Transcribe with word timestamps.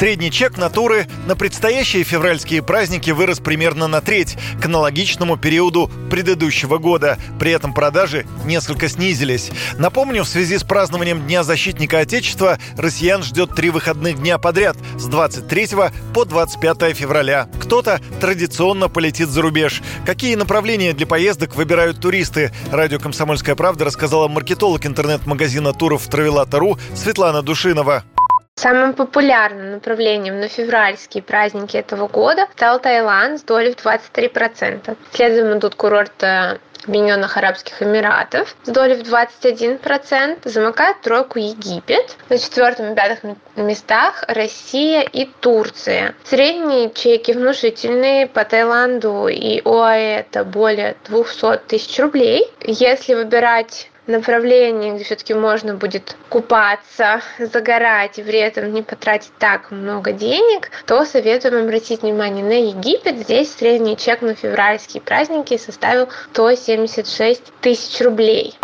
Средний 0.00 0.30
чек 0.30 0.56
натуры 0.56 1.06
на 1.26 1.36
предстоящие 1.36 2.04
февральские 2.04 2.62
праздники 2.62 3.10
вырос 3.10 3.38
примерно 3.38 3.86
на 3.86 4.00
треть 4.00 4.38
к 4.58 4.64
аналогичному 4.64 5.36
периоду 5.36 5.90
предыдущего 6.10 6.78
года. 6.78 7.18
При 7.38 7.52
этом 7.52 7.74
продажи 7.74 8.24
несколько 8.46 8.88
снизились. 8.88 9.50
Напомню, 9.76 10.24
в 10.24 10.28
связи 10.28 10.56
с 10.56 10.64
празднованием 10.64 11.26
Дня 11.26 11.42
защитника 11.42 11.98
Отечества 11.98 12.58
россиян 12.78 13.22
ждет 13.22 13.54
три 13.54 13.68
выходных 13.68 14.18
дня 14.22 14.38
подряд 14.38 14.78
с 14.96 15.04
23 15.04 15.68
по 16.14 16.24
25 16.24 16.96
февраля. 16.96 17.50
Кто-то 17.60 18.00
традиционно 18.22 18.88
полетит 18.88 19.28
за 19.28 19.42
рубеж. 19.42 19.82
Какие 20.06 20.34
направления 20.34 20.94
для 20.94 21.06
поездок 21.06 21.56
выбирают 21.56 22.00
туристы? 22.00 22.52
Радио 22.72 22.98
«Комсомольская 22.98 23.54
правда» 23.54 23.84
рассказала 23.84 24.28
маркетолог 24.28 24.86
интернет-магазина 24.86 25.74
туров 25.74 26.08
«Травелата.ру» 26.08 26.78
Светлана 26.94 27.42
Душинова. 27.42 28.02
Самым 28.60 28.92
популярным 28.92 29.70
направлением 29.70 30.38
на 30.38 30.48
февральские 30.48 31.22
праздники 31.22 31.78
этого 31.78 32.08
года 32.08 32.46
стал 32.52 32.78
Таиланд 32.78 33.40
с 33.40 33.42
долей 33.42 33.72
в 33.72 33.76
23%. 33.82 34.98
Следом 35.14 35.58
идут 35.58 35.76
курорты 35.76 36.60
Объединенных 36.86 37.38
Арабских 37.38 37.82
Эмиратов 37.82 38.54
с 38.62 38.68
долей 38.68 38.96
в 38.96 39.10
21%, 39.10 40.40
замыкает 40.46 41.00
тройку 41.00 41.38
Египет. 41.38 42.18
На 42.28 42.36
четвертом 42.36 42.92
и 42.92 42.94
пятых 42.94 43.20
местах 43.56 44.24
Россия 44.28 45.00
и 45.10 45.24
Турция. 45.40 46.14
Средние 46.24 46.90
чеки 46.90 47.32
внушительные 47.32 48.26
по 48.26 48.44
Таиланду 48.44 49.28
и 49.28 49.62
ОАЭ 49.64 50.20
это 50.20 50.44
более 50.44 50.96
200 51.08 51.60
тысяч 51.66 51.98
рублей. 51.98 52.46
Если 52.60 53.14
выбирать 53.14 53.90
направлении, 54.06 54.92
где 54.92 55.04
все-таки 55.04 55.34
можно 55.34 55.74
будет 55.74 56.16
купаться, 56.28 57.22
загорать 57.38 58.18
и 58.18 58.22
при 58.22 58.38
этом 58.38 58.72
не 58.72 58.82
потратить 58.82 59.32
так 59.38 59.70
много 59.70 60.12
денег, 60.12 60.70
то 60.86 61.04
советуем 61.04 61.64
обратить 61.64 62.02
внимание 62.02 62.44
на 62.44 62.68
Египет. 62.68 63.18
Здесь 63.18 63.54
средний 63.54 63.96
чек 63.96 64.22
на 64.22 64.34
февральские 64.34 65.02
праздники 65.02 65.56
составил 65.56 66.08
176 66.32 67.42
тысяч 67.60 68.00
рублей. 68.00 68.56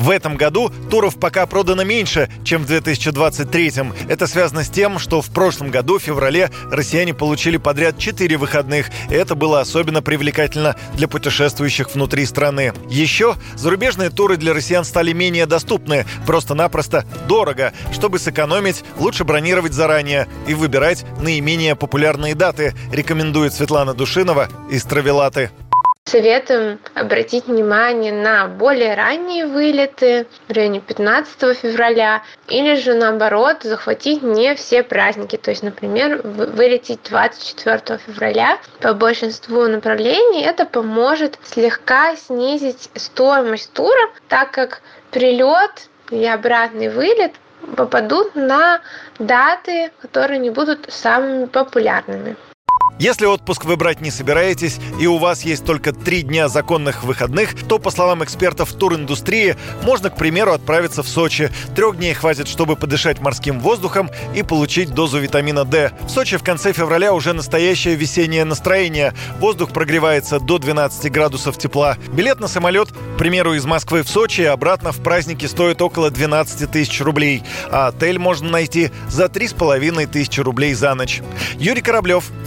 В 0.00 0.08
этом 0.08 0.38
году 0.38 0.72
туров 0.90 1.20
пока 1.20 1.44
продано 1.44 1.84
меньше, 1.84 2.30
чем 2.42 2.62
в 2.62 2.66
2023. 2.66 3.72
Это 4.08 4.26
связано 4.26 4.64
с 4.64 4.70
тем, 4.70 4.98
что 4.98 5.20
в 5.20 5.28
прошлом 5.28 5.70
году, 5.70 5.98
в 5.98 6.02
феврале, 6.02 6.50
россияне 6.70 7.12
получили 7.12 7.58
подряд 7.58 7.98
4 7.98 8.38
выходных, 8.38 8.86
и 9.10 9.14
это 9.14 9.34
было 9.34 9.60
особенно 9.60 10.00
привлекательно 10.00 10.74
для 10.94 11.06
путешествующих 11.06 11.94
внутри 11.94 12.24
страны. 12.24 12.72
Еще 12.88 13.34
зарубежные 13.56 14.08
туры 14.08 14.38
для 14.38 14.54
россиян 14.54 14.86
стали 14.86 15.12
менее 15.12 15.44
доступны, 15.44 16.06
просто-напросто 16.24 17.04
дорого. 17.28 17.74
Чтобы 17.92 18.18
сэкономить, 18.18 18.82
лучше 18.98 19.24
бронировать 19.24 19.74
заранее 19.74 20.28
и 20.48 20.54
выбирать 20.54 21.04
наименее 21.20 21.76
популярные 21.76 22.34
даты, 22.34 22.74
рекомендует 22.90 23.52
Светлана 23.52 23.92
Душинова 23.92 24.48
из 24.70 24.82
Травелаты. 24.84 25.50
Советуем 26.10 26.80
обратить 26.94 27.46
внимание 27.46 28.10
на 28.10 28.48
более 28.48 28.96
ранние 28.96 29.46
вылеты 29.46 30.26
в 30.48 30.52
районе 30.52 30.80
15 30.80 31.56
февраля 31.56 32.24
или 32.48 32.74
же 32.74 32.94
наоборот 32.94 33.58
захватить 33.62 34.20
не 34.20 34.56
все 34.56 34.82
праздники. 34.82 35.36
То 35.36 35.52
есть, 35.52 35.62
например, 35.62 36.20
вылететь 36.24 36.98
24 37.08 38.00
февраля 38.04 38.58
по 38.80 38.92
большинству 38.92 39.68
направлений. 39.68 40.42
Это 40.42 40.66
поможет 40.66 41.38
слегка 41.44 42.16
снизить 42.16 42.90
стоимость 42.96 43.72
тура, 43.72 44.10
так 44.26 44.50
как 44.50 44.82
прилет 45.12 45.88
и 46.10 46.26
обратный 46.26 46.88
вылет 46.88 47.34
попадут 47.76 48.34
на 48.34 48.80
даты, 49.20 49.92
которые 50.02 50.40
не 50.40 50.50
будут 50.50 50.92
самыми 50.92 51.44
популярными. 51.44 52.34
Если 52.98 53.24
отпуск 53.26 53.64
вы 53.64 53.76
брать 53.76 54.00
не 54.00 54.10
собираетесь 54.10 54.78
и 54.98 55.06
у 55.06 55.18
вас 55.18 55.42
есть 55.42 55.64
только 55.64 55.92
три 55.92 56.22
дня 56.22 56.48
законных 56.48 57.04
выходных, 57.04 57.54
то, 57.66 57.78
по 57.78 57.90
словам 57.90 58.22
экспертов 58.24 58.72
туриндустрии, 58.72 59.56
можно, 59.82 60.10
к 60.10 60.16
примеру, 60.16 60.52
отправиться 60.52 61.02
в 61.02 61.08
Сочи. 61.08 61.50
Трех 61.74 61.96
дней 61.96 62.12
хватит, 62.12 62.48
чтобы 62.48 62.76
подышать 62.76 63.20
морским 63.20 63.60
воздухом 63.60 64.10
и 64.34 64.42
получить 64.42 64.90
дозу 64.90 65.18
витамина 65.18 65.64
D. 65.64 65.92
В 66.02 66.10
Сочи 66.10 66.36
в 66.36 66.42
конце 66.42 66.72
февраля 66.72 67.14
уже 67.14 67.32
настоящее 67.32 67.94
весеннее 67.94 68.44
настроение. 68.44 69.14
Воздух 69.38 69.72
прогревается 69.72 70.38
до 70.40 70.58
12 70.58 71.10
градусов 71.10 71.56
тепла. 71.56 71.96
Билет 72.12 72.40
на 72.40 72.48
самолет, 72.48 72.90
к 72.90 73.18
примеру, 73.18 73.54
из 73.54 73.64
Москвы 73.64 74.02
в 74.02 74.08
Сочи 74.08 74.42
и 74.42 74.44
обратно 74.44 74.92
в 74.92 75.02
праздники 75.02 75.46
стоит 75.46 75.80
около 75.80 76.10
12 76.10 76.70
тысяч 76.70 77.00
рублей. 77.00 77.42
А 77.70 77.88
отель 77.88 78.18
можно 78.18 78.50
найти 78.50 78.90
за 79.08 79.26
3,5 79.26 80.06
тысячи 80.06 80.40
рублей 80.40 80.74
за 80.74 80.94
ночь. 80.94 81.22
Юрий 81.58 81.82
Кораблев, 81.82 82.24